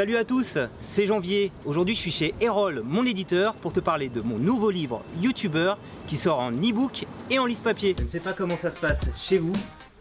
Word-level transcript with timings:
Salut 0.00 0.16
à 0.16 0.24
tous, 0.24 0.56
c'est 0.80 1.06
Janvier. 1.06 1.52
Aujourd'hui, 1.66 1.94
je 1.94 2.00
suis 2.00 2.10
chez 2.10 2.34
Erol, 2.40 2.80
mon 2.82 3.04
éditeur, 3.04 3.52
pour 3.52 3.74
te 3.74 3.80
parler 3.80 4.08
de 4.08 4.22
mon 4.22 4.38
nouveau 4.38 4.70
livre 4.70 5.02
YouTuber 5.20 5.74
qui 6.06 6.16
sort 6.16 6.38
en 6.38 6.52
e-book 6.52 7.04
et 7.28 7.38
en 7.38 7.44
livre 7.44 7.60
papier. 7.60 7.94
Je 7.98 8.04
ne 8.04 8.08
sais 8.08 8.20
pas 8.20 8.32
comment 8.32 8.56
ça 8.56 8.70
se 8.70 8.80
passe 8.80 9.02
chez 9.18 9.36
vous, 9.36 9.52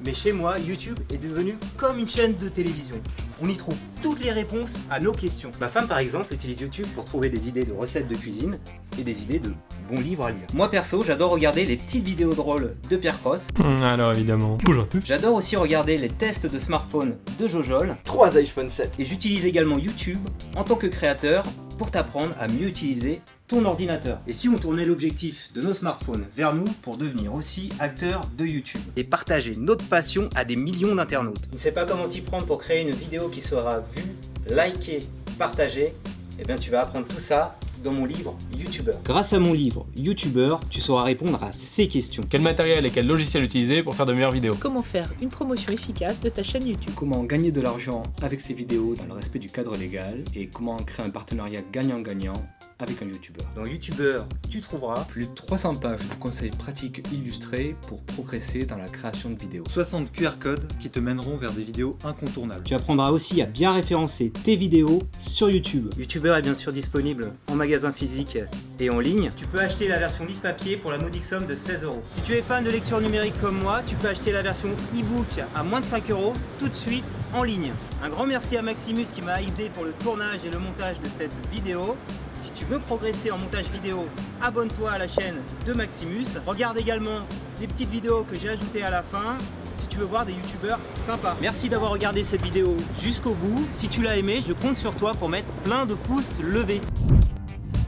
mais 0.06 0.14
chez 0.14 0.32
moi, 0.32 0.58
YouTube 0.60 0.98
est 1.14 1.18
devenu 1.18 1.58
comme 1.78 2.00
une 2.00 2.08
chaîne 2.08 2.36
de 2.38 2.50
télévision. 2.50 2.96
On 3.42 3.48
y 3.50 3.56
trouve 3.56 3.76
toutes 4.02 4.24
les 4.24 4.32
réponses 4.32 4.72
à 4.90 5.00
nos 5.00 5.12
questions. 5.12 5.52
Ma 5.60 5.68
femme, 5.70 5.88
par 5.88 6.00
exemple, 6.00 6.34
utilise 6.34 6.60
YouTube 6.62 6.88
pour 6.96 7.06
trouver 7.06 7.30
des 7.30 7.48
idées 7.48 7.64
de 7.64 7.72
recettes 7.74 8.08
de 8.08 8.16
cuisine 8.16 8.60
et 8.98 9.04
des 9.04 9.22
idées 9.22 9.40
de 9.40 9.54
bons 9.90 10.02
livres 10.02 10.26
à 10.26 10.32
lire. 10.32 10.48
Moi, 10.54 10.70
perso, 10.70 11.04
j'adore 11.04 11.32
regarder 11.32 11.66
les 11.66 11.78
petites 11.78 12.04
vidéos 12.06 12.34
drôles 12.34 12.76
de 12.90 12.98
Pierre 12.98 13.20
Cross. 13.20 13.48
Hum, 13.64 13.82
Alors 13.84 14.12
évidemment. 14.14 14.58
Bonjour 14.64 14.84
à 14.84 14.88
tous. 14.88 15.06
J'adore 15.06 15.36
aussi 15.36 15.56
regarder 15.56 15.98
les 15.98 16.10
tests 16.10 16.46
de 16.48 16.60
smartphone 16.60 17.16
de 17.40 17.48
Jojol. 17.48 17.96
3 18.04 18.38
iPhone 18.38 18.70
7. 18.70 19.00
Et 19.00 19.06
j'utilise 19.06 19.46
également 19.46 19.78
YouTube 19.78 20.20
en 20.56 20.64
tant 20.64 20.76
que 20.76 20.88
créateur 20.88 21.44
pour 21.78 21.92
t'apprendre 21.92 22.34
à 22.40 22.48
mieux 22.48 22.68
utiliser 22.68 23.22
ton 23.50 23.66
ordinateur. 23.66 24.20
Et 24.28 24.32
si 24.32 24.48
on 24.48 24.56
tournait 24.58 24.86
l'objectif 24.86 25.50
de 25.56 25.62
nos 25.62 25.74
smartphones 25.74 26.28
vers 26.38 26.54
nous 26.54 26.72
pour 26.84 26.98
devenir 26.98 27.34
aussi 27.34 27.70
acteurs 27.80 28.22
de 28.38 28.46
YouTube 28.46 28.82
et 28.96 29.04
partager 29.04 29.56
notre 29.58 29.84
passion 29.86 30.30
à 30.36 30.46
des 30.46 30.56
millions 30.56 30.94
d'internautes 30.96 31.42
Tu 31.50 31.56
ne 31.56 31.60
sais 31.60 31.72
pas 31.72 31.86
comment 31.86 32.08
t'y 32.08 32.22
prendre 32.22 32.46
pour 32.46 32.60
créer 32.60 32.82
une 32.82 32.92
vidéo 32.92 33.28
qui 33.28 33.42
sera 33.42 33.80
vue, 33.80 34.16
likée, 34.50 35.00
partagée 35.40 35.94
Eh 36.40 36.46
bien 36.46 36.58
tu 36.58 36.70
vas 36.70 36.82
apprendre 36.82 37.08
tout 37.08 37.20
ça 37.20 37.58
dans 37.84 37.94
mon 37.94 38.06
livre 38.06 38.38
YouTuber. 38.56 38.92
Grâce 39.04 39.34
à 39.34 39.40
mon 39.40 39.54
livre 39.54 39.88
YouTuber, 39.96 40.58
tu 40.70 40.82
sauras 40.82 41.04
répondre 41.04 41.42
à 41.44 41.52
ces 41.54 41.88
questions. 41.88 42.24
Quel 42.30 42.42
matériel 42.42 42.86
et 42.86 42.90
quel 42.90 43.08
logiciel 43.08 43.44
utiliser 43.44 43.84
pour 43.84 43.96
faire 43.96 44.06
de 44.06 44.14
meilleures 44.14 44.32
vidéos? 44.32 44.54
Comment 44.60 44.84
faire 44.84 45.12
une 45.22 45.30
promotion 45.30 45.72
efficace 45.72 46.20
de 46.20 46.30
ta 46.30 46.44
chaîne 46.44 46.68
YouTube? 46.68 46.92
Comment 46.96 47.24
gagner 47.24 47.52
de 47.52 47.62
l'argent 47.62 48.04
avec 48.22 48.42
ses 48.42 48.54
vidéos 48.54 48.96
dans 48.96 49.06
le 49.06 49.14
respect 49.14 49.40
du 49.40 49.50
cadre 49.50 49.76
légal? 49.76 50.24
Et 50.36 50.48
comment 50.48 50.78
créer 50.78 51.06
un 51.06 51.10
partenariat 51.10 51.62
gagnant-gagnant 51.72 52.34
avec 52.80 53.02
un 53.02 53.06
youtubeur. 53.06 53.46
Dans 53.56 53.66
YouTuber, 53.66 54.18
tu 54.50 54.62
trouveras 54.62 55.06
Plus 55.06 55.28
de 55.28 55.34
300 55.34 55.76
pages 55.76 56.00
de 56.00 56.14
conseils 56.20 56.50
pratiques 56.50 57.06
illustrés 57.12 57.76
pour 57.88 58.02
progresser 58.04 58.66
dans 58.66 58.78
la 58.78 58.88
création 58.88 59.30
de 59.30 59.40
vidéos. 59.40 59.64
60 59.72 60.12
QR 60.12 60.32
codes 60.40 60.66
qui 60.80 60.90
te 60.90 61.00
mèneront 61.00 61.38
vers 61.38 61.52
des 61.52 61.64
vidéos 61.64 61.98
incontournables. 62.04 62.64
Tu 62.64 62.74
apprendras 62.74 63.12
aussi 63.12 63.42
à 63.42 63.46
bien 63.46 63.74
référencer 63.74 64.32
tes 64.44 64.56
vidéos 64.56 65.02
sur 65.20 65.50
YouTube. 65.50 65.90
YouTuber 65.98 66.36
est 66.38 66.42
bien 66.42 66.56
sûr 66.56 66.72
disponible 66.72 67.34
en 67.50 67.56
magasin 67.56 67.92
physique 67.92 68.38
et 68.80 68.90
en 68.90 69.00
ligne. 69.00 69.30
Tu 69.36 69.46
peux 69.46 69.60
acheter 69.60 69.88
la 69.88 70.00
version 70.00 70.26
livre 70.26 70.42
papier 70.42 70.78
pour 70.78 70.92
la 70.92 70.98
modique 70.98 71.24
somme 71.24 71.46
de 71.46 71.56
16 71.56 71.84
euros. 71.84 72.04
Si 72.16 72.22
tu 72.24 72.34
es 72.34 72.42
fan 72.42 72.64
de 72.64 72.70
lecture 72.70 73.02
numérique 73.02 73.40
comme 73.42 73.60
moi, 73.60 73.82
tu 73.86 73.96
peux 73.96 74.08
acheter 74.08 74.32
la 74.32 74.42
version 74.42 74.70
e-book 74.96 75.28
à 75.56 75.64
moins 75.64 75.82
de 75.82 75.86
5 75.86 76.10
euros 76.12 76.34
tout 76.60 76.70
de 76.70 76.76
suite 76.76 77.06
en 77.34 77.44
ligne. 77.44 77.74
Un 78.02 78.10
grand 78.10 78.26
merci 78.26 78.58
à 78.58 78.62
Maximus 78.62 79.06
qui 79.14 79.22
m'a 79.22 79.42
aidé 79.42 79.70
pour 79.74 79.84
le 79.84 79.92
tournage 79.92 80.40
et 80.46 80.50
le 80.50 80.60
montage 80.60 81.00
de 81.00 81.10
cette 81.18 81.34
vidéo. 81.52 81.96
Si 82.42 82.52
tu 82.52 82.66
veux 82.66 82.80
progresser 82.80 83.32
en 83.32 83.38
montage 83.38 83.70
vidéo, 83.70 84.06
abonne-toi 84.42 84.92
à 84.92 84.98
la 84.98 85.08
chaîne 85.08 85.36
de 85.66 85.74
Maximus. 85.74 86.26
Regarde 86.46 86.78
également 86.78 87.22
les 87.60 87.68
petites 87.68 87.90
vidéos 87.90 88.24
que 88.24 88.36
j'ai 88.38 88.50
ajoutées 88.50 88.84
à 88.84 88.90
la 88.90 89.04
fin 89.04 89.38
si 89.80 89.88
tu 89.88 89.98
veux 89.98 90.06
voir 90.06 90.26
des 90.26 90.34
youtubeurs 90.34 90.80
sympas. 91.06 91.36
Merci 91.42 91.68
d'avoir 91.68 91.92
regardé 91.92 92.24
cette 92.24 92.42
vidéo 92.42 92.78
jusqu'au 93.02 93.34
bout. 93.34 93.68
Si 93.74 93.90
tu 93.90 94.02
l'as 94.02 94.18
aimé, 94.18 94.42
je 94.48 94.54
compte 94.54 94.78
sur 94.78 94.96
toi 94.96 95.12
pour 95.14 95.28
mettre 95.30 95.48
plein 95.64 95.86
de 95.86 95.96
pouces 95.96 96.40
levés. 96.42 96.82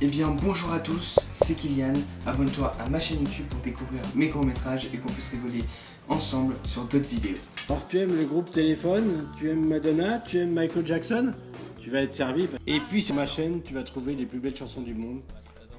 Eh 0.02 0.08
bien 0.08 0.36
bonjour 0.42 0.74
à 0.74 0.80
tous, 0.80 1.20
c'est 1.32 1.56
Kylian. 1.56 1.94
Abonne-toi 2.26 2.74
à 2.84 2.90
ma 2.90 3.00
chaîne 3.00 3.22
YouTube 3.22 3.46
pour 3.50 3.62
découvrir 3.62 4.02
mes 4.16 4.30
courts-métrages 4.30 4.90
et 4.94 4.98
qu'on 4.98 5.10
puisse 5.10 5.30
rigoler 5.30 5.64
ensemble 6.10 6.56
sur 6.64 6.84
d'autres 6.84 7.10
vidéos. 7.10 7.38
Alors 7.70 7.88
tu 7.88 8.00
aimes 8.00 8.18
le 8.18 8.26
groupe 8.26 8.52
Téléphone, 8.52 9.28
tu 9.38 9.50
aimes 9.50 9.68
Madonna, 9.68 10.20
tu 10.20 10.40
aimes 10.40 10.54
Michael 10.54 10.86
Jackson? 10.86 11.34
Tu 11.82 11.90
vas 11.90 12.02
être 12.02 12.14
servi. 12.14 12.48
Et 12.68 12.80
puis 12.80 13.02
sur 13.02 13.16
ma 13.16 13.26
chaîne, 13.26 13.64
tu 13.64 13.74
vas 13.74 13.82
trouver 13.82 14.14
les 14.14 14.28
plus 14.28 14.38
belles 14.38 14.56
chansons 14.56 14.82
du 14.82 14.94
monde, 14.94 15.22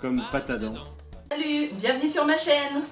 comme 0.00 0.16
dents. 0.16 0.74
Salut, 1.30 1.68
bienvenue 1.74 2.08
sur 2.08 2.26
ma 2.26 2.36
chaîne 2.36 2.82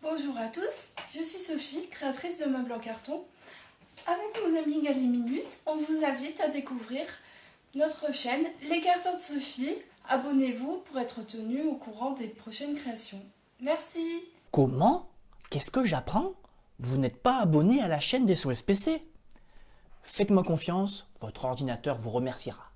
Bonjour 0.00 0.36
à 0.38 0.48
tous, 0.48 0.94
je 1.14 1.22
suis 1.22 1.40
Sophie, 1.40 1.86
créatrice 1.90 2.38
de 2.38 2.46
meubles 2.46 2.72
en 2.72 2.78
carton. 2.78 3.22
Avec 4.06 4.40
mon 4.42 4.58
ami 4.58 4.82
Galiminus, 4.82 5.60
on 5.66 5.76
vous 5.76 6.04
invite 6.06 6.40
à 6.40 6.48
découvrir 6.48 7.02
notre 7.74 8.14
chaîne 8.14 8.46
Les 8.70 8.80
Cartons 8.80 9.16
de 9.18 9.22
Sophie. 9.22 9.74
Abonnez-vous 10.08 10.78
pour 10.86 10.98
être 10.98 11.24
tenu 11.26 11.64
au 11.64 11.74
courant 11.74 12.12
des 12.12 12.28
prochaines 12.28 12.74
créations. 12.74 13.22
Merci 13.60 14.24
Comment? 14.50 15.10
Qu'est-ce 15.50 15.70
que 15.70 15.84
j'apprends? 15.84 16.32
Vous 16.80 16.98
n'êtes 16.98 17.22
pas 17.22 17.38
abonné 17.38 17.80
à 17.80 17.86
la 17.86 18.00
chaîne 18.00 18.26
des 18.26 18.34
SOSPC 18.34 19.06
Faites-moi 20.02 20.42
confiance, 20.42 21.06
votre 21.20 21.44
ordinateur 21.44 21.96
vous 21.98 22.10
remerciera. 22.10 22.69